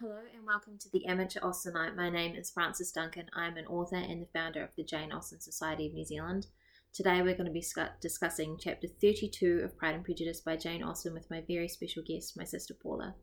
Hello 0.00 0.20
and 0.32 0.46
welcome 0.46 0.78
to 0.78 0.88
the 0.92 1.06
Amateur 1.06 1.40
Austenite. 1.40 1.96
My 1.96 2.08
name 2.08 2.36
is 2.36 2.52
Frances 2.52 2.92
Duncan. 2.92 3.26
I'm 3.34 3.56
an 3.56 3.66
author 3.66 3.96
and 3.96 4.22
the 4.22 4.28
founder 4.32 4.62
of 4.62 4.70
the 4.76 4.84
Jane 4.84 5.10
Austen 5.10 5.40
Society 5.40 5.88
of 5.88 5.92
New 5.92 6.04
Zealand. 6.04 6.46
Today 6.94 7.20
we're 7.20 7.34
going 7.34 7.46
to 7.46 7.50
be 7.50 7.64
discussing 8.00 8.58
chapter 8.60 8.86
32 8.86 9.62
of 9.64 9.76
Pride 9.76 9.96
and 9.96 10.04
Prejudice 10.04 10.40
by 10.40 10.56
Jane 10.56 10.84
Austen 10.84 11.14
with 11.14 11.28
my 11.32 11.42
very 11.48 11.66
special 11.66 12.04
guest, 12.06 12.36
my 12.36 12.44
sister 12.44 12.74
Paula. 12.80 13.16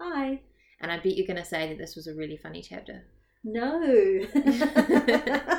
Hi. 0.00 0.42
And 0.80 0.92
I 0.92 0.98
bet 0.98 1.16
you're 1.16 1.26
going 1.26 1.42
to 1.42 1.44
say 1.44 1.68
that 1.68 1.78
this 1.78 1.96
was 1.96 2.06
a 2.06 2.14
really 2.14 2.36
funny 2.36 2.62
chapter. 2.62 3.02
No. 3.42 4.20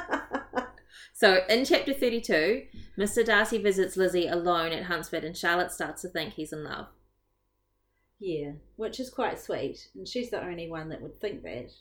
So, 1.15 1.41
in 1.47 1.63
chapter 1.63 1.93
32, 1.93 2.63
Mr. 2.97 3.23
Darcy 3.23 3.57
visits 3.57 3.95
Lizzie 3.95 4.27
alone 4.27 4.71
at 4.71 4.85
Hunsford 4.85 5.23
and 5.23 5.37
Charlotte 5.37 5.71
starts 5.71 6.01
to 6.01 6.09
think 6.09 6.33
he's 6.33 6.51
in 6.51 6.63
love. 6.63 6.87
Yeah, 8.23 8.51
which 8.77 8.99
is 8.99 9.09
quite 9.09 9.39
sweet. 9.39 9.89
And 9.95 10.07
she's 10.07 10.29
the 10.29 10.43
only 10.43 10.69
one 10.69 10.89
that 10.89 11.01
would 11.01 11.19
think 11.19 11.43
that 11.43 11.71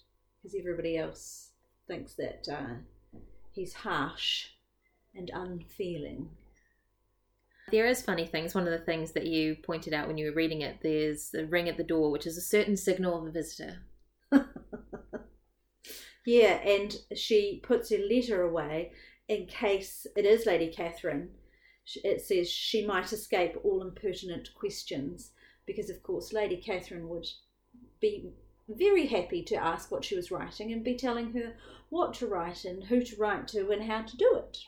because 0.42 0.56
everybody 0.58 0.98
else 0.98 1.50
thinks 1.86 2.14
that 2.14 2.46
uh, 2.52 3.18
he's 3.52 3.74
harsh 3.74 4.48
and 5.14 5.30
unfeeling. 5.32 6.30
There 7.70 7.86
is 7.86 8.02
funny 8.02 8.26
things. 8.26 8.54
One 8.54 8.64
of 8.66 8.72
the 8.72 8.84
things 8.84 9.12
that 9.12 9.26
you 9.26 9.56
pointed 9.62 9.94
out 9.94 10.08
when 10.08 10.18
you 10.18 10.26
were 10.26 10.36
reading 10.36 10.62
it, 10.62 10.78
there's 10.82 11.30
the 11.30 11.46
ring 11.46 11.68
at 11.68 11.76
the 11.76 11.84
door, 11.84 12.10
which 12.10 12.26
is 12.26 12.36
a 12.36 12.42
certain 12.42 12.76
signal 12.76 13.18
of 13.18 13.26
a 13.26 13.30
visitor. 13.30 13.82
Yeah, 16.24 16.60
and 16.64 16.94
she 17.16 17.60
puts 17.62 17.90
her 17.90 17.98
letter 17.98 18.42
away 18.42 18.92
in 19.28 19.46
case 19.46 20.06
it 20.16 20.24
is 20.24 20.46
Lady 20.46 20.68
Catherine. 20.68 21.30
It 22.04 22.20
says 22.20 22.48
she 22.48 22.86
might 22.86 23.12
escape 23.12 23.56
all 23.64 23.82
impertinent 23.82 24.54
questions 24.54 25.32
because, 25.66 25.90
of 25.90 26.02
course, 26.02 26.32
Lady 26.32 26.56
Catherine 26.56 27.08
would 27.08 27.26
be 28.00 28.32
very 28.68 29.06
happy 29.06 29.42
to 29.42 29.56
ask 29.56 29.90
what 29.90 30.04
she 30.04 30.16
was 30.16 30.30
writing 30.30 30.72
and 30.72 30.84
be 30.84 30.96
telling 30.96 31.32
her 31.32 31.54
what 31.90 32.14
to 32.14 32.26
write 32.26 32.64
and 32.64 32.84
who 32.84 33.02
to 33.02 33.16
write 33.16 33.48
to 33.48 33.70
and 33.70 33.84
how 33.84 34.02
to 34.02 34.16
do 34.16 34.34
it. 34.36 34.58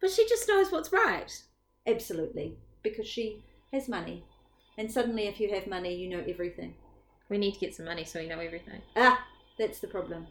But 0.00 0.10
she 0.10 0.28
just 0.28 0.48
knows 0.48 0.70
what's 0.70 0.92
right. 0.92 1.42
Absolutely, 1.86 2.58
because 2.82 3.06
she 3.06 3.42
has 3.72 3.88
money. 3.88 4.24
And 4.78 4.90
suddenly, 4.90 5.26
if 5.26 5.40
you 5.40 5.54
have 5.54 5.66
money, 5.66 5.94
you 5.94 6.08
know 6.08 6.24
everything. 6.28 6.74
We 7.28 7.38
need 7.38 7.54
to 7.54 7.60
get 7.60 7.74
some 7.74 7.86
money 7.86 8.04
so 8.04 8.20
we 8.20 8.28
know 8.28 8.38
everything. 8.38 8.82
Ah, 8.94 9.26
that's 9.58 9.78
the 9.78 9.88
problem. 9.88 10.26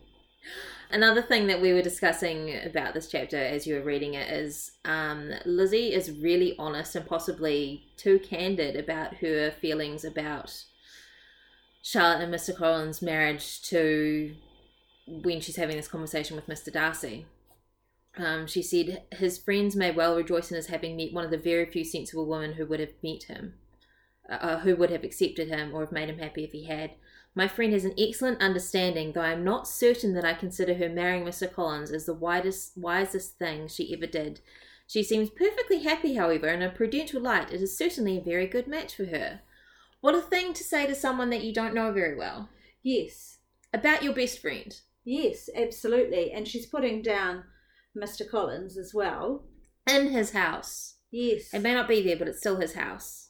Another 0.92 1.22
thing 1.22 1.48
that 1.48 1.62
we 1.62 1.74
were 1.74 1.82
discussing 1.82 2.56
about 2.64 2.94
this 2.94 3.08
chapter 3.08 3.38
as 3.38 3.66
you 3.66 3.76
were 3.76 3.82
reading 3.82 4.14
it 4.14 4.30
is 4.30 4.72
um, 4.86 5.32
Lizzie 5.46 5.94
is 5.94 6.12
really 6.12 6.56
honest 6.60 6.96
and 6.96 7.06
possibly 7.06 7.84
too 7.98 8.20
candid 8.20 8.76
about 8.76 9.16
her 9.18 9.52
feelings 9.52 10.06
about 10.06 10.64
Charlotte 11.82 12.24
and 12.24 12.34
Mr. 12.34 12.56
Collins' 12.56 13.02
marriage 13.02 13.62
to 13.64 14.36
when 15.08 15.42
she's 15.42 15.56
having 15.56 15.76
this 15.76 15.88
conversation 15.88 16.36
with 16.36 16.48
Mr. 16.48 16.72
Darcy. 16.72 17.26
Um, 18.18 18.48
she 18.48 18.62
said 18.62 19.04
his 19.12 19.38
friends 19.38 19.76
may 19.76 19.92
well 19.92 20.16
rejoice 20.16 20.50
in 20.50 20.56
his 20.56 20.68
having 20.68 20.96
met 20.96 21.14
one 21.14 21.26
of 21.26 21.32
the 21.32 21.38
very 21.38 21.66
few 21.66 21.84
sensible 21.84 22.26
women 22.26 22.54
who 22.54 22.66
would 22.66 22.80
have 22.80 22.94
met 23.04 23.24
him, 23.24 23.56
uh, 24.30 24.60
who 24.60 24.76
would 24.76 24.90
have 24.90 25.04
accepted 25.04 25.50
him 25.50 25.74
or 25.74 25.82
have 25.82 25.92
made 25.92 26.10
him 26.10 26.20
happy 26.20 26.44
if 26.44 26.52
he 26.52 26.66
had. 26.66 26.92
My 27.38 27.50
friend 27.50 27.74
has 27.74 27.84
an 27.84 27.94
excellent 28.00 28.42
understanding, 28.42 29.12
though 29.12 29.22
I 29.22 29.34
am 29.34 29.44
not 29.44 29.68
certain 29.68 30.14
that 30.14 30.24
I 30.24 30.34
consider 30.34 30.74
her 30.76 30.88
marrying 30.88 31.26
Mr. 31.26 31.52
Collins 31.52 31.92
as 31.92 32.06
the 32.06 32.14
widest, 32.14 32.78
wisest 32.78 33.38
thing 33.38 33.68
she 33.68 33.94
ever 33.94 34.08
did. 34.08 34.40
She 34.88 35.04
seems 35.04 35.30
perfectly 35.30 35.84
happy, 35.84 36.14
however, 36.16 36.48
in 36.48 36.62
a 36.62 36.70
prudential 36.70 37.22
light. 37.22 37.52
It 37.52 37.62
is 37.62 37.78
certainly 37.78 38.18
a 38.18 38.24
very 38.24 38.48
good 38.48 38.68
match 38.68 38.96
for 38.96 39.06
her. 39.06 39.42
What 40.00 40.16
a 40.16 40.22
thing 40.22 40.54
to 40.54 40.64
say 40.64 40.88
to 40.88 40.96
someone 40.96 41.30
that 41.32 41.44
you 41.44 41.54
don't 41.54 41.74
know 41.74 41.92
very 41.92 42.16
well 42.16 42.50
Yes, 42.84 43.40
about 43.74 44.04
your 44.04 44.14
best 44.14 44.40
friend. 44.40 44.80
yes, 45.04 45.50
absolutely. 45.56 46.32
And 46.32 46.48
she's 46.48 46.68
putting 46.68 47.02
down 47.02 47.44
Mr. 47.98 48.30
Collins 48.30 48.78
as 48.78 48.94
well. 48.94 49.44
In 49.88 50.10
his 50.10 50.32
house. 50.32 50.96
Yes. 51.12 51.54
It 51.54 51.62
may 51.62 51.74
not 51.74 51.88
be 51.88 52.02
there, 52.02 52.16
but 52.18 52.28
it's 52.28 52.40
still 52.40 52.58
his 52.58 52.76
house. 52.76 53.30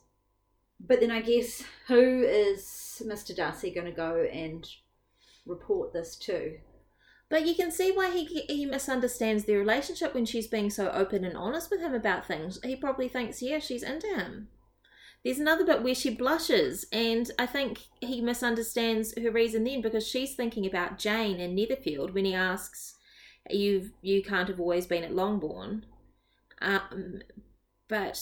But 0.79 0.99
then 0.99 1.11
I 1.11 1.21
guess 1.21 1.63
who 1.87 2.21
is 2.21 2.67
Mr. 3.03 3.35
Darcy 3.35 3.71
going 3.71 3.85
to 3.85 3.91
go 3.91 4.27
and 4.31 4.67
report 5.45 5.93
this 5.93 6.15
to? 6.17 6.57
But 7.29 7.47
you 7.47 7.55
can 7.55 7.71
see 7.71 7.91
why 7.91 8.11
he 8.11 8.41
he 8.47 8.65
misunderstands 8.65 9.45
their 9.45 9.57
relationship 9.57 10.13
when 10.13 10.25
she's 10.25 10.47
being 10.47 10.69
so 10.69 10.89
open 10.91 11.25
and 11.25 11.35
honest 11.35 11.71
with 11.71 11.81
him 11.81 11.93
about 11.93 12.27
things. 12.27 12.59
He 12.63 12.75
probably 12.75 13.07
thinks, 13.07 13.41
yeah, 13.41 13.59
she's 13.59 13.83
into 13.83 14.07
him. 14.07 14.49
There's 15.23 15.39
another 15.39 15.65
bit 15.65 15.81
where 15.81 15.95
she 15.95 16.11
blushes, 16.11 16.85
and 16.91 17.31
I 17.39 17.47
think 17.47 17.79
he 17.99 18.21
misunderstands 18.21 19.17
her 19.19 19.31
reason 19.31 19.63
then 19.63 19.81
because 19.81 20.07
she's 20.07 20.35
thinking 20.35 20.67
about 20.67 20.99
Jane 20.99 21.39
and 21.39 21.55
Netherfield 21.55 22.13
when 22.13 22.25
he 22.25 22.35
asks, 22.35 22.95
"You 23.49 23.89
you 24.03 24.21
can't 24.21 24.47
have 24.47 24.59
always 24.59 24.85
been 24.85 25.03
at 25.03 25.15
Longbourn," 25.15 25.87
um, 26.61 27.23
but 27.87 28.21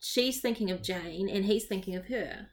she's 0.00 0.40
thinking 0.40 0.72
of 0.72 0.82
Jane 0.82 1.28
and 1.28 1.44
he's 1.44 1.66
thinking 1.66 1.94
of 1.94 2.06
her. 2.06 2.48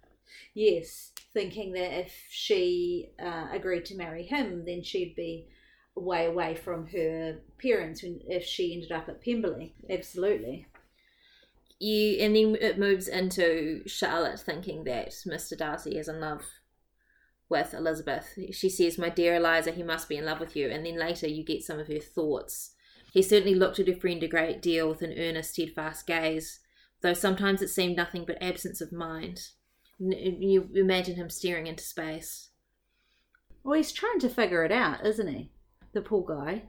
Yes, 0.54 1.12
thinking 1.34 1.74
that 1.74 2.00
if 2.00 2.14
she 2.30 3.12
uh, 3.22 3.48
agreed 3.52 3.86
to 3.86 3.96
marry 3.96 4.24
him, 4.24 4.66
then 4.66 4.84
she'd 4.84 5.16
be 5.16 5.48
way 5.96 6.26
away 6.26 6.56
from 6.56 6.88
her 6.88 7.40
parents 7.62 8.04
when, 8.04 8.22
if 8.28 8.44
she 8.46 8.74
ended 8.74 8.92
up 8.92 9.10
at 9.10 9.24
Pemberley. 9.24 9.74
Absolutely. 9.90 10.68
you 11.80 12.18
and 12.20 12.36
then 12.36 12.56
it 12.60 12.80
moves 12.80 13.08
into 13.08 13.84
Charlotte 13.88 14.40
thinking 14.40 14.84
that 14.86 15.10
Mr. 15.28 15.58
Darcy 15.58 15.98
is 15.98 16.08
in 16.08 16.20
love 16.20 16.44
with 17.50 17.74
Elizabeth. 17.74 18.38
She 18.52 18.70
says, 18.70 18.98
My 18.98 19.10
dear 19.10 19.36
Eliza, 19.36 19.72
he 19.72 19.84
must 19.84 20.08
be 20.08 20.18
in 20.18 20.26
love 20.26 20.40
with 20.40 20.56
you. 20.56 20.70
And 20.70 20.86
then 20.86 20.98
later 20.98 21.28
you 21.28 21.44
get 21.44 21.64
some 21.64 21.80
of 21.80 21.88
her 21.88 22.00
thoughts. 22.00 22.72
He 23.12 23.22
certainly 23.22 23.56
looked 23.56 23.78
at 23.78 23.88
her 23.88 23.96
friend 23.96 24.24
a 24.24 24.28
great 24.28 24.62
deal 24.62 24.88
with 24.88 25.02
an 25.02 25.14
earnest, 25.18 25.54
steadfast 25.54 26.08
gaze, 26.08 26.62
though 27.02 27.14
sometimes 27.14 27.62
it 27.62 27.68
seemed 27.68 27.98
nothing 27.98 28.24
but 28.26 28.42
absence 28.42 28.80
of 28.80 28.94
mind. 28.94 29.50
You 30.04 30.68
imagine 30.74 31.16
him 31.16 31.30
staring 31.30 31.68
into 31.68 31.84
space. 31.84 32.50
Well, 33.64 33.78
he's 33.78 33.92
trying 33.92 34.20
to 34.20 34.30
figure 34.30 34.66
it 34.66 34.72
out, 34.72 35.06
isn't 35.06 35.28
he? 35.28 35.52
The 35.94 36.02
poor 36.02 36.26
guy. 36.26 36.64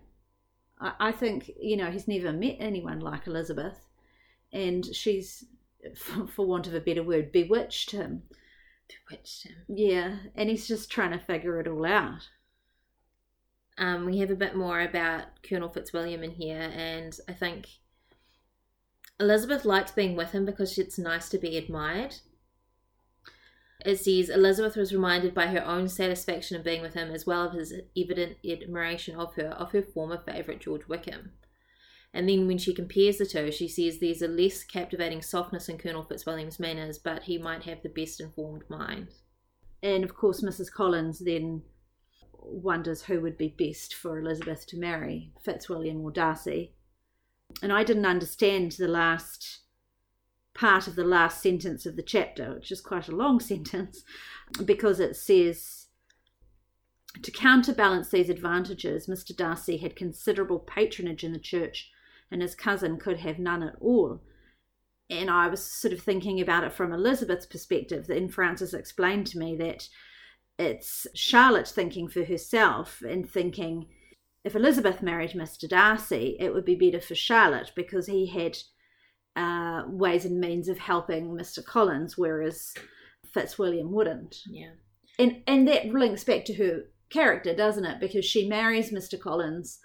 I, 0.79 0.93
I 1.01 1.13
think, 1.13 1.51
you 1.59 1.77
know, 1.77 1.91
he's 1.91 2.07
never 2.07 2.33
met 2.33 2.57
anyone 2.59 3.01
like 3.01 3.27
Elizabeth. 3.27 3.79
And 4.53 4.85
she's, 4.95 5.45
for, 5.97 6.27
for 6.27 6.47
want 6.47 6.67
of 6.67 6.75
a 6.75 6.81
better 6.81 7.03
word, 7.03 7.33
bewitched 7.33 7.93
him. 7.93 8.25
Bewitched 9.09 9.45
him. 9.45 9.57
Yeah, 9.69 10.17
and 10.35 10.51
he's 10.51 10.69
just 10.69 10.91
trying 10.91 11.13
to 11.13 11.25
figure 11.25 11.59
it 11.59 11.67
all 11.69 11.87
out. 11.87 12.29
Um, 13.79 14.05
we 14.05 14.19
have 14.19 14.31
a 14.31 14.37
bit 14.37 14.55
more 14.55 14.83
about 14.83 15.43
Colonel 15.43 15.71
Fitzwilliam 15.71 16.23
in 16.23 16.33
here, 16.33 16.71
and 16.75 17.19
I 17.27 17.33
think 17.33 17.69
Elizabeth 19.19 19.65
likes 19.65 19.93
being 19.93 20.15
with 20.15 20.33
him 20.33 20.45
because 20.45 20.77
it's 20.77 20.99
nice 20.99 21.31
to 21.31 21.39
be 21.39 21.57
admired. 21.57 22.17
It 23.85 23.97
says 23.97 24.29
Elizabeth 24.29 24.77
was 24.77 24.93
reminded 24.93 25.35
by 25.35 25.49
her 25.49 25.65
own 25.65 25.89
satisfaction 25.89 26.57
of 26.57 26.65
being 26.65 26.83
with 26.83 26.95
him, 26.95 27.11
as 27.11 27.27
well 27.27 27.49
as 27.49 27.71
his 27.71 27.81
evident 27.97 28.37
admiration 28.49 29.17
of 29.17 29.35
her, 29.35 29.49
of 29.49 29.73
her 29.73 29.83
former 29.83 30.23
favourite 30.25 30.61
George 30.61 30.87
Wickham. 30.87 31.33
And 32.15 32.29
then 32.29 32.47
when 32.47 32.59
she 32.59 32.75
compares 32.75 33.19
the 33.19 33.27
two, 33.27 33.51
she 33.51 33.67
says 33.67 33.99
there's 33.99 34.23
a 34.23 34.29
less 34.29 34.63
captivating 34.63 35.23
softness 35.23 35.69
in 35.69 35.79
Colonel 35.79 36.05
Fitzwilliam's 36.05 36.61
manners, 36.61 36.99
but 36.99 37.25
he 37.25 37.39
might 37.39 37.65
have 37.65 37.83
the 37.83 37.89
best 37.89 38.21
informed 38.21 38.63
mind. 38.69 39.09
And 39.83 40.05
of 40.05 40.15
course, 40.15 40.43
Mrs. 40.43 40.71
Collins 40.71 41.21
then 41.21 41.63
wonders 42.33 43.03
who 43.03 43.21
would 43.21 43.39
be 43.39 43.49
best 43.49 43.95
for 43.95 44.19
Elizabeth 44.19 44.67
to 44.67 44.79
marry, 44.79 45.33
Fitzwilliam 45.45 46.03
or 46.03 46.11
Darcy. 46.11 46.75
And 47.63 47.73
I 47.73 47.83
didn't 47.83 48.07
understand 48.07 48.73
the 48.73 48.89
last 48.89 49.62
part 50.55 50.87
of 50.87 50.97
the 50.97 51.05
last 51.05 51.43
sentence 51.43 51.87
of 51.87 51.97
the 51.97 52.03
chapter, 52.03 52.55
which 52.55 52.71
is 52.71 52.81
quite 52.81 53.09
a 53.09 53.17
long 53.17 53.41
sentence, 53.53 54.03
because 54.65 55.01
it 55.01 55.17
says 55.17 55.83
to 57.21 57.31
counterbalance 57.31 58.09
these 58.09 58.31
advantages, 58.31 59.07
Mr. 59.07 59.37
Darcy 59.37 59.77
had 59.77 59.97
considerable 59.97 60.59
patronage 60.59 61.23
in 61.23 61.33
the 61.33 61.39
church, 61.39 61.91
and 62.31 62.41
his 62.41 62.55
cousin 62.55 62.99
could 62.99 63.19
have 63.19 63.39
none 63.39 63.63
at 63.63 63.77
all. 63.81 64.23
And 65.11 65.29
I 65.29 65.49
was 65.49 65.63
sort 65.63 65.93
of 65.93 66.01
thinking 66.01 66.41
about 66.41 66.65
it 66.65 66.73
from 66.73 66.93
Elizabeth's 66.93 67.45
perspective. 67.45 68.07
Then 68.07 68.29
Frances 68.29 68.73
explained 68.73 69.27
to 69.29 69.39
me 69.39 69.55
that 69.57 69.89
it's 70.59 71.07
Charlotte 71.15 71.69
thinking 71.69 72.09
for 72.09 72.25
herself 72.25 73.03
and 73.03 73.29
thinking 73.29 73.89
if 74.45 74.57
Elizabeth 74.57 75.03
married 75.03 75.33
Mr. 75.33 75.69
Darcy, 75.69 76.37
it 76.41 76.53
would 76.53 76.65
be 76.65 76.75
better 76.75 77.01
for 77.01 77.15
Charlotte 77.15 77.73
because 77.77 78.07
he 78.07 78.27
had 78.27 78.59
uh, 79.37 79.83
ways 79.87 80.25
and 80.25 80.41
means 80.41 80.69
of 80.69 80.79
helping 80.79 81.31
Mr. 81.31 81.65
Collins, 81.65 82.19
whereas 82.19 82.75
Fitzwilliam 83.33 83.93
wouldn't. 83.93 84.41
Yeah. 84.47 84.73
And 85.19 85.43
and 85.47 85.69
that 85.69 85.87
links 85.87 86.25
back 86.25 86.45
to 86.47 86.55
her 86.55 86.85
character, 87.11 87.55
doesn't 87.55 87.85
it? 87.85 88.01
Because 88.01 88.25
she 88.25 88.49
marries 88.49 88.91
Mr. 88.91 89.19
Collins, 89.21 89.79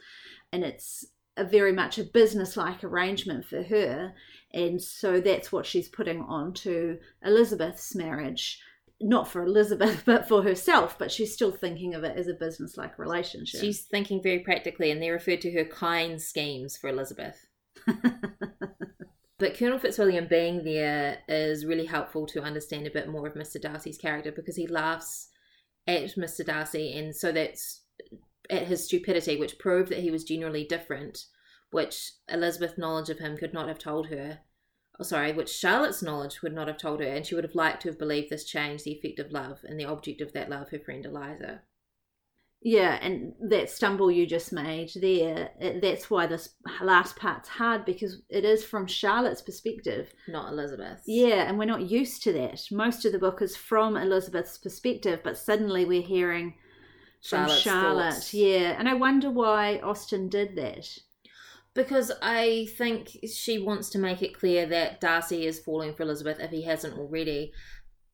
and 0.51 0.63
it's 0.63 1.05
a 1.35 1.43
very 1.43 1.71
much 1.71 1.97
a 1.99 2.03
business-like 2.03 2.83
arrangement 2.83 3.45
for 3.45 3.61
her, 3.63 4.13
and 4.53 4.81
so 4.81 5.19
that's 5.19 5.51
what 5.51 5.65
she's 5.65 5.89
putting 5.89 6.21
on 6.21 6.53
to 6.53 6.97
Elizabeth's 7.23 7.93
marriage. 7.95 8.61
not 8.99 9.27
for 9.27 9.43
Elizabeth, 9.43 10.03
but 10.05 10.27
for 10.27 10.41
herself. 10.41 10.97
But 10.97 11.11
she's 11.11 11.33
still 11.33 11.51
thinking 11.51 11.93
of 11.93 12.03
it 12.03 12.17
as 12.17 12.27
a 12.27 12.33
business-like 12.33 12.97
relationship. 12.97 13.61
She's 13.61 13.81
thinking 13.81 14.23
very 14.23 14.39
practically, 14.39 14.89
and 14.91 15.01
they 15.01 15.11
refer 15.11 15.35
to 15.37 15.51
her 15.51 15.65
kind 15.65 16.21
schemes 16.21 16.77
for 16.77 16.87
Elizabeth. 16.89 17.45
but 19.39 19.55
Colonel 19.55 19.77
Fitzwilliam 19.77 20.27
being 20.27 20.63
there 20.63 21.19
is 21.27 21.65
really 21.65 21.85
helpful 21.85 22.25
to 22.27 22.41
understand 22.41 22.87
a 22.87 22.91
bit 22.91 23.07
more 23.07 23.27
of 23.27 23.35
Mr. 23.35 23.61
Darcy's 23.61 23.97
character 23.97 24.31
because 24.31 24.55
he 24.55 24.67
laughs 24.67 25.29
at 25.85 26.15
Mr. 26.15 26.45
Darcy, 26.45 26.97
and 26.97 27.15
so 27.15 27.31
that's 27.31 27.81
at 28.49 28.67
his 28.67 28.85
stupidity, 28.85 29.37
which 29.37 29.59
proved 29.59 29.91
that 29.91 29.99
he 29.99 30.11
was 30.11 30.23
generally 30.23 30.63
different, 30.63 31.25
which 31.71 32.13
Elizabeth's 32.29 32.77
knowledge 32.77 33.09
of 33.09 33.19
him 33.19 33.37
could 33.37 33.53
not 33.53 33.67
have 33.67 33.79
told 33.79 34.07
her. 34.07 34.39
Oh, 34.99 35.03
sorry, 35.03 35.31
which 35.31 35.53
Charlotte's 35.55 36.01
knowledge 36.01 36.41
would 36.41 36.53
not 36.53 36.67
have 36.67 36.77
told 36.77 36.99
her, 36.99 37.07
and 37.07 37.25
she 37.25 37.35
would 37.35 37.43
have 37.43 37.55
liked 37.55 37.83
to 37.83 37.89
have 37.89 37.99
believed 37.99 38.31
this 38.31 38.45
changed 38.45 38.85
the 38.85 38.93
effect 38.93 39.19
of 39.19 39.31
love 39.31 39.59
and 39.63 39.79
the 39.79 39.85
object 39.85 40.21
of 40.21 40.33
that 40.33 40.49
love, 40.49 40.69
her 40.69 40.79
friend 40.79 41.05
Eliza. 41.05 41.61
Yeah, 42.69 42.99
and 43.01 43.31
that 43.49 43.69
stumble 43.69 44.11
you 44.11 44.27
just 44.27 44.51
made 44.51 44.91
there, 44.99 45.51
that's 45.81 46.09
why 46.09 46.27
this 46.27 46.49
last 46.81 47.15
part's 47.15 47.47
hard 47.47 47.85
because 47.85 48.21
it 48.29 48.43
is 48.43 48.61
from 48.61 48.87
Charlotte's 48.87 49.41
perspective. 49.41 50.11
Not 50.27 50.51
Elizabeth's. 50.51 51.03
Yeah, 51.07 51.47
and 51.47 51.57
we're 51.57 51.63
not 51.63 51.89
used 51.89 52.23
to 52.23 52.33
that. 52.33 52.61
Most 52.69 53.05
of 53.05 53.13
the 53.13 53.19
book 53.19 53.41
is 53.41 53.55
from 53.55 53.95
Elizabeth's 53.95 54.57
perspective, 54.57 55.21
but 55.23 55.37
suddenly 55.37 55.85
we're 55.85 56.01
hearing 56.01 56.55
from 57.21 57.45
Charlotte's 57.47 57.61
Charlotte. 57.61 58.13
thoughts. 58.15 58.33
Yeah, 58.33 58.75
and 58.77 58.89
I 58.89 58.95
wonder 58.95 59.31
why 59.31 59.79
Austen 59.79 60.27
did 60.27 60.57
that. 60.57 60.89
Because 61.73 62.11
I 62.21 62.67
think 62.77 63.17
she 63.33 63.59
wants 63.59 63.89
to 63.91 63.97
make 63.97 64.21
it 64.21 64.37
clear 64.37 64.65
that 64.65 64.99
Darcy 64.99 65.45
is 65.45 65.57
falling 65.57 65.93
for 65.93 66.03
Elizabeth 66.03 66.41
if 66.41 66.51
he 66.51 66.63
hasn't 66.63 66.97
already, 66.97 67.53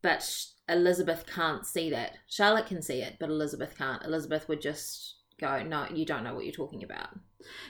but 0.04 0.22
Elizabeth 0.70 1.26
can't 1.26 1.66
see 1.66 1.90
that. 1.90 2.18
Charlotte 2.28 2.68
can 2.68 2.82
see 2.82 3.02
it, 3.02 3.18
but 3.20 3.30
Elizabeth 3.30 3.78
can't. 3.78 4.04
Elizabeth 4.04 4.48
would 4.48 4.62
just 4.62 5.16
go, 5.40 5.64
No, 5.64 5.88
you 5.94 6.06
don't 6.06 6.24
know 6.24 6.34
what 6.34 6.46
you're 6.46 6.54
talking 6.54 6.84
about. 6.84 7.10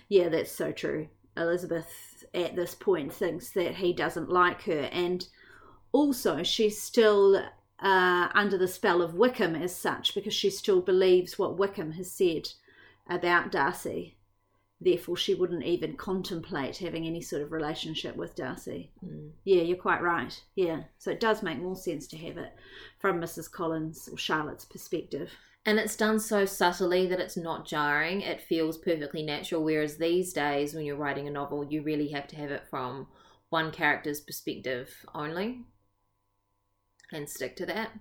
Yeah, 0.09 0.29
that's 0.29 0.51
so 0.51 0.71
true. 0.71 1.07
Elizabeth 1.35 2.23
at 2.33 2.55
this 2.55 2.75
point 2.75 3.11
thinks 3.11 3.49
that 3.51 3.75
he 3.75 3.93
doesn't 3.93 4.29
like 4.29 4.61
her, 4.63 4.89
and 4.91 5.27
also 5.91 6.43
she's 6.43 6.79
still 6.79 7.43
uh, 7.79 8.29
under 8.33 8.57
the 8.57 8.67
spell 8.67 9.01
of 9.01 9.15
Wickham 9.15 9.55
as 9.55 9.75
such 9.75 10.13
because 10.13 10.33
she 10.33 10.49
still 10.49 10.81
believes 10.81 11.39
what 11.39 11.57
Wickham 11.57 11.93
has 11.93 12.11
said 12.11 12.49
about 13.09 13.51
Darcy. 13.51 14.17
Therefore, 14.83 15.15
she 15.15 15.33
wouldn't 15.33 15.63
even 15.63 15.95
contemplate 15.95 16.77
having 16.77 17.05
any 17.05 17.21
sort 17.21 17.41
of 17.41 17.53
relationship 17.53 18.17
with 18.17 18.35
Darcy. 18.35 18.91
Mm. 19.05 19.29
Yeah, 19.45 19.61
you're 19.61 19.77
quite 19.77 20.01
right. 20.01 20.37
Yeah, 20.55 20.83
so 20.97 21.11
it 21.11 21.21
does 21.21 21.41
make 21.41 21.59
more 21.59 21.77
sense 21.77 22.05
to 22.07 22.17
have 22.17 22.37
it 22.37 22.51
from 22.99 23.21
Mrs. 23.21 23.49
Collins 23.49 24.09
or 24.11 24.17
Charlotte's 24.17 24.65
perspective. 24.65 25.31
And 25.65 25.79
it's 25.79 25.95
done 25.95 26.19
so 26.19 26.43
subtly 26.43 27.07
that 27.07 27.21
it's 27.21 27.37
not 27.37 27.65
jarring. 27.65 28.19
It 28.19 28.41
feels 28.41 28.77
perfectly 28.77 29.23
natural. 29.23 29.63
Whereas 29.63 29.97
these 29.97 30.33
days, 30.33 30.73
when 30.73 30.83
you're 30.83 30.97
writing 30.97 31.29
a 31.29 31.31
novel, 31.31 31.63
you 31.63 31.81
really 31.81 32.09
have 32.09 32.27
to 32.27 32.35
have 32.35 32.51
it 32.51 32.67
from 32.69 33.07
one 33.49 33.71
character's 33.71 34.19
perspective 34.19 34.89
only 35.15 35.61
and 37.13 37.29
stick 37.29 37.55
to 37.55 37.65
that. 37.67 37.91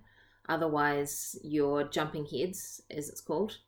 Otherwise, 0.49 1.37
you're 1.41 1.85
jumping 1.85 2.25
heads, 2.25 2.81
as 2.91 3.07
it's 3.07 3.21
called. 3.21 3.59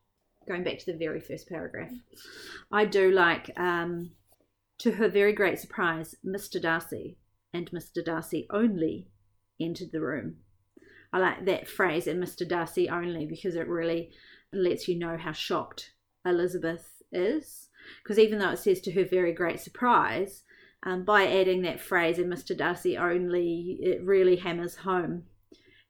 Going 0.47 0.63
back 0.63 0.79
to 0.79 0.85
the 0.85 0.97
very 0.97 1.19
first 1.19 1.47
paragraph. 1.47 1.91
I 2.71 2.85
do 2.85 3.11
like, 3.11 3.51
um, 3.57 4.11
to 4.79 4.91
her 4.91 5.07
very 5.07 5.33
great 5.33 5.59
surprise, 5.59 6.15
Mr. 6.25 6.61
Darcy 6.61 7.17
and 7.53 7.71
Mr. 7.71 8.03
Darcy 8.03 8.47
only 8.51 9.07
entered 9.59 9.91
the 9.91 10.01
room. 10.01 10.37
I 11.13 11.19
like 11.19 11.45
that 11.45 11.67
phrase, 11.67 12.07
and 12.07 12.21
Mr. 12.21 12.47
Darcy 12.47 12.89
only, 12.89 13.25
because 13.25 13.55
it 13.55 13.67
really 13.67 14.11
lets 14.51 14.87
you 14.87 14.99
know 14.99 15.17
how 15.17 15.31
shocked 15.31 15.93
Elizabeth 16.25 17.01
is. 17.11 17.69
Because 18.03 18.19
even 18.19 18.39
though 18.39 18.49
it 18.49 18.59
says 18.59 18.81
to 18.81 18.91
her 18.91 19.05
very 19.05 19.31
great 19.31 19.61
surprise, 19.61 20.43
um, 20.83 21.05
by 21.05 21.25
adding 21.25 21.61
that 21.61 21.79
phrase, 21.79 22.19
and 22.19 22.31
Mr. 22.31 22.55
Darcy 22.57 22.97
only, 22.97 23.77
it 23.81 24.03
really 24.03 24.35
hammers 24.35 24.75
home 24.77 25.23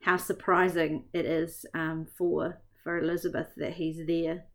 how 0.02 0.18
surprising 0.18 1.06
it 1.14 1.26
is 1.26 1.66
um, 1.74 2.06
for 2.18 2.62
for 2.86 3.00
Elizabeth 3.00 3.48
that 3.58 3.74
he's 3.74 4.06
there. 4.08 4.46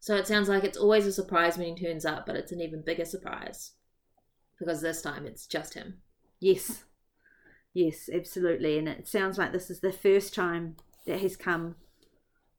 So 0.00 0.16
it 0.16 0.26
sounds 0.26 0.48
like 0.48 0.64
it's 0.64 0.78
always 0.78 1.06
a 1.06 1.12
surprise 1.12 1.56
when 1.56 1.76
he 1.76 1.84
turns 1.84 2.04
up, 2.04 2.26
but 2.26 2.34
it's 2.34 2.50
an 2.50 2.60
even 2.60 2.82
bigger 2.84 3.04
surprise 3.04 3.72
because 4.58 4.80
this 4.80 5.02
time 5.02 5.26
it's 5.26 5.46
just 5.46 5.74
him. 5.74 5.98
Yes, 6.40 6.84
yes, 7.74 8.08
absolutely. 8.12 8.78
And 8.78 8.88
it 8.88 9.06
sounds 9.06 9.38
like 9.38 9.52
this 9.52 9.70
is 9.70 9.80
the 9.80 9.92
first 9.92 10.34
time 10.34 10.76
that 11.06 11.20
he's 11.20 11.36
come 11.36 11.76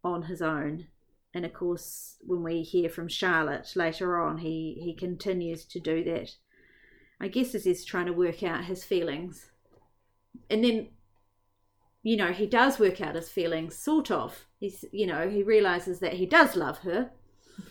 on 0.03 0.23
his 0.23 0.41
own. 0.41 0.87
And 1.33 1.43
of 1.43 1.53
course, 1.53 2.17
when 2.21 2.43
we 2.43 2.61
hear 2.61 2.87
from 2.87 3.07
Charlotte 3.07 3.73
later 3.75 4.21
on, 4.21 4.37
he, 4.37 4.79
he 4.83 4.95
continues 4.95 5.65
to 5.65 5.79
do 5.79 6.03
that. 6.03 6.35
I 7.19 7.29
guess 7.29 7.55
as 7.55 7.65
he's 7.65 7.83
trying 7.83 8.05
to 8.05 8.13
work 8.13 8.43
out 8.43 8.65
his 8.65 8.83
feelings. 8.83 9.49
And 10.49 10.63
then, 10.63 10.89
you 12.05 12.15
know, 12.15 12.31
he 12.31 12.45
does 12.45 12.77
work 12.77 13.01
out 13.01 13.15
his 13.15 13.29
feelings, 13.29 13.75
sort 13.75 14.11
of. 14.11 14.45
He's, 14.59 14.85
you 14.91 15.07
know, 15.07 15.27
he 15.27 15.41
realizes 15.41 15.99
that 16.01 16.13
he 16.13 16.27
does 16.27 16.55
love 16.55 16.77
her. 16.79 17.09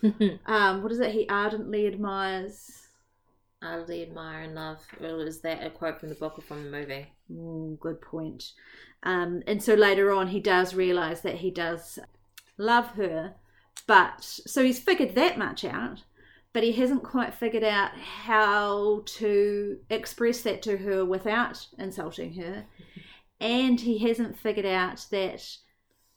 Um, 0.46 0.82
what 0.82 0.90
is 0.90 0.98
it? 0.98 1.12
He 1.12 1.28
ardently 1.28 1.86
admires. 1.86 2.88
Ardently 3.62 4.02
admire 4.02 4.40
and 4.40 4.54
love. 4.54 4.80
Or 5.00 5.20
is 5.24 5.40
that 5.42 5.64
a 5.64 5.70
quote 5.70 6.00
from 6.00 6.08
the 6.08 6.14
book 6.16 6.38
or 6.38 6.42
from 6.42 6.64
the 6.64 6.70
movie? 6.70 7.06
Mm, 7.30 7.78
good 7.78 8.00
point. 8.00 8.52
Um, 9.04 9.42
and 9.46 9.62
so 9.62 9.74
later 9.74 10.10
on, 10.10 10.28
he 10.28 10.40
does 10.40 10.74
realize 10.74 11.20
that 11.20 11.36
he 11.36 11.50
does 11.50 12.00
love 12.58 12.88
her, 12.92 13.34
but 13.86 14.24
so 14.24 14.64
he's 14.64 14.80
figured 14.80 15.14
that 15.14 15.38
much 15.38 15.64
out, 15.64 16.02
but 16.52 16.62
he 16.64 16.72
hasn't 16.72 17.04
quite 17.04 17.34
figured 17.34 17.64
out 17.64 17.92
how 17.98 19.02
to 19.06 19.78
express 19.90 20.40
that 20.42 20.62
to 20.62 20.78
her 20.78 21.04
without 21.04 21.66
insulting 21.78 22.34
her. 22.34 22.64
And 23.40 23.80
he 23.80 23.98
hasn't 23.98 24.38
figured 24.38 24.66
out 24.66 25.06
that 25.10 25.44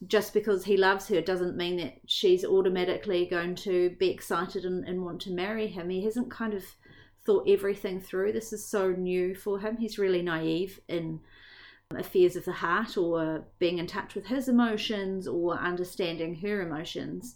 just 0.06 0.32
because 0.32 0.64
he 0.64 0.76
loves 0.76 1.08
her 1.08 1.20
doesn't 1.20 1.56
mean 1.56 1.76
that 1.78 2.00
she's 2.06 2.44
automatically 2.44 3.26
going 3.26 3.54
to 3.56 3.90
be 3.98 4.10
excited 4.10 4.64
and, 4.64 4.84
and 4.86 5.04
want 5.04 5.20
to 5.22 5.32
marry 5.32 5.66
him. 5.66 5.90
He 5.90 6.04
hasn't 6.04 6.30
kind 6.30 6.54
of 6.54 6.64
thought 7.26 7.48
everything 7.48 8.00
through. 8.00 8.32
This 8.32 8.52
is 8.52 8.64
so 8.64 8.92
new 8.92 9.34
for 9.34 9.58
him. 9.58 9.76
He's 9.76 9.98
really 9.98 10.22
naive 10.22 10.80
in 10.88 11.20
affairs 11.90 12.36
of 12.36 12.44
the 12.44 12.52
heart 12.52 12.96
or 12.96 13.44
being 13.58 13.78
in 13.78 13.86
touch 13.86 14.14
with 14.14 14.26
his 14.26 14.48
emotions 14.48 15.26
or 15.26 15.58
understanding 15.58 16.36
her 16.36 16.62
emotions. 16.62 17.34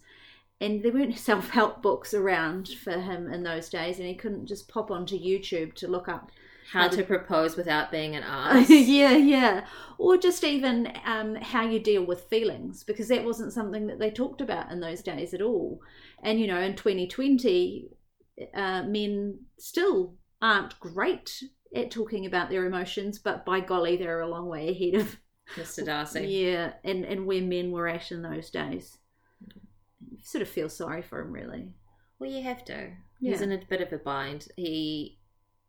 And 0.61 0.83
there 0.83 0.93
weren't 0.93 1.17
self 1.19 1.49
help 1.49 1.81
books 1.81 2.13
around 2.13 2.69
for 2.69 2.93
him 2.99 3.31
in 3.31 3.43
those 3.43 3.69
days, 3.69 3.99
and 3.99 4.07
he 4.07 4.15
couldn't 4.15 4.45
just 4.45 4.69
pop 4.69 4.91
onto 4.91 5.19
YouTube 5.19 5.73
to 5.75 5.87
look 5.87 6.07
up 6.07 6.31
How 6.71 6.87
to 6.87 7.03
propose 7.03 7.55
without 7.55 7.91
being 7.91 8.15
an 8.15 8.23
ass. 8.27 8.69
yeah, 8.69 9.15
yeah. 9.15 9.65
Or 9.97 10.17
just 10.17 10.43
even 10.43 10.91
um, 11.05 11.35
how 11.35 11.63
you 11.63 11.79
deal 11.79 12.03
with 12.05 12.23
feelings, 12.29 12.83
because 12.83 13.07
that 13.09 13.23
wasn't 13.25 13.53
something 13.53 13.87
that 13.87 13.99
they 13.99 14.09
talked 14.11 14.41
about 14.41 14.71
in 14.71 14.79
those 14.79 15.01
days 15.01 15.33
at 15.33 15.41
all. 15.41 15.79
And, 16.23 16.39
you 16.39 16.47
know, 16.47 16.59
in 16.59 16.75
2020, 16.75 17.89
uh, 18.53 18.83
men 18.83 19.39
still 19.59 20.15
aren't 20.41 20.79
great 20.79 21.43
at 21.75 21.91
talking 21.91 22.25
about 22.25 22.49
their 22.49 22.65
emotions, 22.65 23.19
but 23.19 23.45
by 23.45 23.59
golly, 23.59 23.97
they're 23.97 24.21
a 24.21 24.27
long 24.29 24.47
way 24.47 24.69
ahead 24.69 25.01
of, 25.01 25.17
Mr. 25.55 25.85
Darcy. 25.85 26.27
yeah, 26.27 26.73
and, 26.83 27.03
and 27.05 27.25
where 27.25 27.41
men 27.41 27.71
were 27.71 27.87
at 27.87 28.11
in 28.11 28.21
those 28.21 28.49
days. 28.49 28.97
You 30.01 30.17
sort 30.23 30.41
of 30.41 30.49
feel 30.49 30.69
sorry 30.69 31.01
for 31.01 31.19
him, 31.19 31.31
really. 31.31 31.73
Well, 32.19 32.29
you 32.29 32.43
have 32.43 32.63
to. 32.65 32.91
He's 33.19 33.41
in 33.41 33.51
a 33.51 33.59
bit 33.69 33.81
of 33.81 33.91
a 33.93 33.97
bind. 33.97 34.47
He 34.57 35.17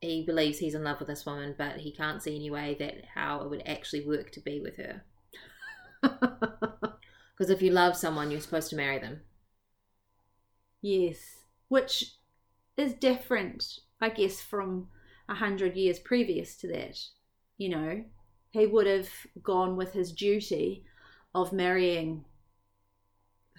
he 0.04 0.24
believes 0.24 0.58
he's 0.58 0.74
in 0.74 0.84
love 0.84 0.98
with 0.98 1.08
this 1.08 1.26
woman, 1.26 1.54
but 1.56 1.78
he 1.78 1.92
can't 1.92 2.22
see 2.22 2.36
any 2.36 2.50
way 2.50 2.76
that 2.78 3.04
how 3.14 3.42
it 3.42 3.50
would 3.50 3.62
actually 3.66 4.06
work 4.06 4.30
to 4.32 4.40
be 4.40 4.60
with 4.60 4.76
her. 4.76 5.04
Because 7.36 7.50
if 7.50 7.62
you 7.62 7.72
love 7.72 7.96
someone, 7.96 8.30
you're 8.30 8.40
supposed 8.40 8.70
to 8.70 8.76
marry 8.76 8.98
them. 8.98 9.22
Yes, 10.80 11.16
which 11.68 12.14
is 12.76 12.94
different, 12.94 13.80
I 14.00 14.10
guess, 14.10 14.40
from 14.40 14.88
a 15.28 15.34
hundred 15.34 15.76
years 15.76 15.98
previous 15.98 16.56
to 16.58 16.68
that. 16.68 16.98
You 17.58 17.70
know, 17.70 18.04
he 18.50 18.66
would 18.66 18.86
have 18.86 19.08
gone 19.42 19.76
with 19.76 19.92
his 19.92 20.12
duty 20.12 20.84
of 21.34 21.52
marrying 21.52 22.24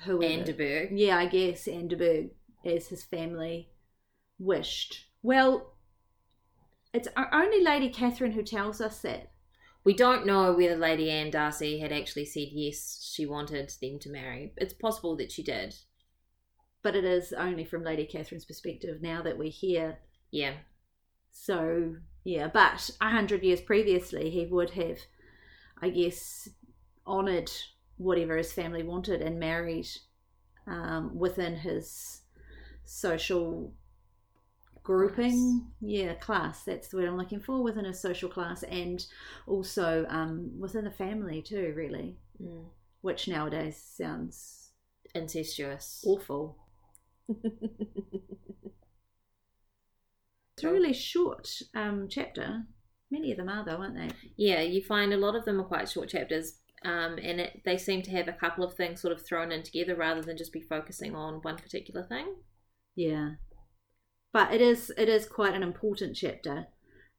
whoever. 0.03 0.23
Anne 0.23 0.45
de 0.45 0.53
Bourgh. 0.53 0.97
yeah, 0.97 1.17
I 1.17 1.25
guess 1.25 1.67
Anne 1.67 1.87
de 1.87 1.97
Bourgh, 1.97 2.29
as 2.63 2.87
his 2.87 3.03
family 3.03 3.69
wished. 4.39 5.05
Well, 5.21 5.73
it's 6.95 7.09
only 7.33 7.61
Lady 7.61 7.89
Catherine 7.89 8.31
who 8.31 8.43
tells 8.43 8.79
us 8.79 9.01
that. 9.01 9.31
We 9.83 9.93
don't 9.93 10.25
know 10.25 10.53
whether 10.53 10.77
Lady 10.77 11.11
Anne 11.11 11.29
Darcy 11.29 11.79
had 11.79 11.91
actually 11.91 12.25
said 12.25 12.47
yes, 12.51 13.07
she 13.13 13.25
wanted 13.25 13.71
them 13.81 13.99
to 13.99 14.09
marry. 14.09 14.53
It's 14.57 14.73
possible 14.73 15.15
that 15.17 15.31
she 15.31 15.43
did. 15.43 15.75
But 16.81 16.95
it 16.95 17.03
is 17.03 17.33
only 17.33 17.65
from 17.65 17.83
Lady 17.83 18.05
Catherine's 18.05 18.45
perspective 18.45 19.01
now 19.01 19.21
that 19.21 19.37
we 19.37 19.49
hear 19.49 19.99
Yeah. 20.31 20.53
So 21.31 21.97
yeah, 22.23 22.47
but 22.47 22.89
a 23.01 23.09
hundred 23.09 23.43
years 23.43 23.61
previously, 23.61 24.29
he 24.29 24.45
would 24.47 24.71
have, 24.71 24.97
I 25.81 25.89
guess, 25.89 26.49
honoured 27.05 27.51
whatever 27.97 28.37
his 28.37 28.53
family 28.53 28.83
wanted 28.83 29.21
and 29.21 29.39
married 29.39 29.87
um, 30.65 31.17
within 31.19 31.57
his 31.57 32.21
social 32.85 33.73
grouping? 34.85 35.65
Yeah 35.81 36.13
class. 36.13 36.63
That's 36.63 36.87
the 36.87 36.97
word 36.97 37.09
i'm 37.09 37.17
looking 37.17 37.41
for 37.41 37.61
within 37.61 37.85
a 37.85 37.93
social 37.93 38.29
class 38.29 38.63
and 38.63 39.05
also 39.47 40.05
um, 40.09 40.51
within 40.59 40.85
the 40.85 40.91
family 40.91 41.41
too 41.41 41.73
really. 41.75 42.17
Mm. 42.41 42.65
which 43.01 43.27
nowadays 43.27 43.81
sounds 43.97 44.71
Incestuous. 45.13 46.03
awful. 46.05 46.57
It's 50.57 50.63
a 50.63 50.71
really 50.71 50.93
short 50.93 51.49
um, 51.73 52.07
chapter. 52.09 52.63
Many 53.11 53.31
of 53.31 53.37
them 53.37 53.49
are 53.49 53.65
though 53.65 53.77
aren't 53.77 53.95
they? 53.95 54.09
Yeah, 54.37 54.61
you 54.61 54.81
find 54.83 55.13
a 55.13 55.17
lot 55.17 55.35
of 55.35 55.45
them 55.45 55.59
are 55.59 55.65
quite 55.65 55.89
short 55.89 56.09
chapters, 56.09 56.59
um, 56.83 57.17
and 57.21 57.41
it, 57.41 57.61
they 57.65 57.77
seem 57.77 58.01
to 58.03 58.11
have 58.11 58.27
a 58.27 58.33
couple 58.33 58.63
of 58.63 58.73
things 58.75 59.01
sort 59.01 59.11
of 59.13 59.25
thrown 59.25 59.51
in 59.51 59.63
together 59.63 59.95
rather 59.95 60.21
than 60.21 60.37
just 60.37 60.53
be 60.53 60.61
focusing 60.61 61.13
on 61.15 61.41
one 61.41 61.57
particular 61.57 62.03
thing. 62.03 62.35
Yeah, 62.95 63.31
but 64.35 64.53
it 64.53 64.59
is 64.59 64.91
it 64.97 65.07
is 65.07 65.25
quite 65.25 65.53
an 65.53 65.63
important 65.63 66.13
chapter. 66.13 66.67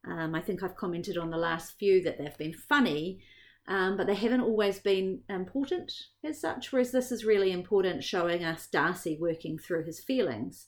Um, 0.07 0.35
I 0.35 0.43
think 0.43 0.63
I've 0.63 0.77
commented 0.77 1.17
on 1.17 1.31
the 1.31 1.39
last 1.39 1.79
few 1.79 2.03
that 2.03 2.19
they've 2.19 2.37
been 2.37 2.53
funny, 2.53 3.21
um, 3.67 3.97
but 3.97 4.07
they 4.07 4.15
haven't 4.15 4.43
always 4.43 4.81
been 4.81 5.23
important 5.31 5.91
as 6.23 6.39
such. 6.39 6.71
Whereas 6.71 6.93
this 6.93 7.11
is 7.11 7.25
really 7.25 7.53
important, 7.53 8.05
showing 8.05 8.45
us 8.45 8.67
Darcy 8.67 9.17
working 9.19 9.57
through 9.57 9.85
his 9.85 9.99
feelings, 9.99 10.67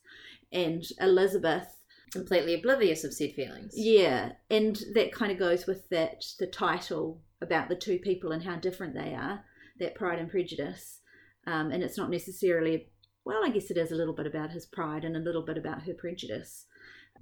and 0.50 0.82
Elizabeth. 1.02 1.68
Completely 2.12 2.54
oblivious 2.54 3.04
of 3.04 3.12
said 3.12 3.34
feelings. 3.34 3.74
Yeah, 3.76 4.32
and 4.48 4.80
that 4.94 5.12
kind 5.12 5.30
of 5.30 5.38
goes 5.38 5.66
with 5.66 5.86
that 5.90 6.24
the 6.38 6.46
title 6.46 7.20
about 7.42 7.68
the 7.68 7.76
two 7.76 7.98
people 7.98 8.32
and 8.32 8.42
how 8.42 8.56
different 8.56 8.94
they 8.94 9.14
are. 9.14 9.44
That 9.80 9.94
Pride 9.94 10.18
and 10.18 10.30
Prejudice, 10.30 11.00
um, 11.46 11.70
and 11.72 11.82
it's 11.82 11.98
not 11.98 12.08
necessarily 12.08 12.88
well, 13.28 13.44
I 13.44 13.50
guess 13.50 13.70
it 13.70 13.76
is 13.76 13.92
a 13.92 13.94
little 13.94 14.14
bit 14.14 14.26
about 14.26 14.52
his 14.52 14.64
pride 14.64 15.04
and 15.04 15.14
a 15.14 15.20
little 15.20 15.42
bit 15.42 15.58
about 15.58 15.82
her 15.82 15.92
prejudice. 15.92 16.64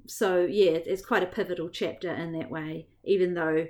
So, 0.07 0.45
yeah, 0.45 0.71
it's 0.71 1.05
quite 1.05 1.25
a 1.25 1.27
pivotal 1.27 1.69
chapter 1.69 2.15
in 2.15 2.31
that 2.39 2.49
way, 2.49 2.87
even 3.03 3.35
though 3.35 3.67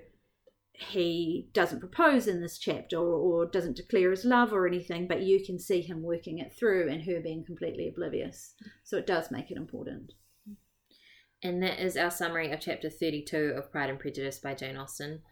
he 0.74 1.48
doesn't 1.54 1.80
propose 1.80 2.28
in 2.28 2.42
this 2.42 2.58
chapter 2.58 2.98
or, 2.98 3.14
or 3.14 3.46
doesn't 3.46 3.78
declare 3.78 4.10
his 4.10 4.26
love 4.26 4.52
or 4.52 4.66
anything, 4.66 5.08
but 5.08 5.22
you 5.22 5.42
can 5.46 5.58
see 5.58 5.80
him 5.80 6.02
working 6.02 6.38
it 6.38 6.52
through 6.52 6.90
and 6.90 7.04
her 7.04 7.20
being 7.20 7.42
completely 7.42 7.88
oblivious. 7.88 8.52
So, 8.84 8.98
it 8.98 9.06
does 9.06 9.30
make 9.30 9.50
it 9.50 9.56
important. 9.56 10.12
And 11.42 11.62
that 11.62 11.82
is 11.82 11.96
our 11.96 12.10
summary 12.10 12.52
of 12.52 12.60
chapter 12.60 12.90
32 12.90 13.54
of 13.56 13.72
Pride 13.72 13.88
and 13.88 13.98
Prejudice 13.98 14.40
by 14.40 14.52
Jane 14.52 14.76
Austen. 14.76 15.22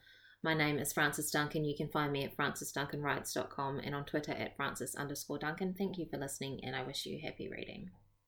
My 0.45 0.53
name 0.53 0.79
is 0.79 0.93
Frances 0.93 1.31
Duncan. 1.31 1.65
You 1.65 1.75
can 1.75 1.89
find 1.89 2.13
me 2.13 2.23
at 2.23 2.37
francesduncanwrites.com 2.37 3.79
and 3.79 3.95
on 3.95 4.05
Twitter 4.05 4.33
at 4.33 4.55
frances 4.59 4.95
underscore 4.95 5.39
Duncan. 5.39 5.73
Thank 5.73 5.97
you 5.97 6.05
for 6.05 6.19
listening, 6.19 6.63
and 6.63 6.77
I 6.77 6.83
wish 6.83 7.07
you 7.07 7.19
happy 7.19 7.49
reading. 7.49 7.89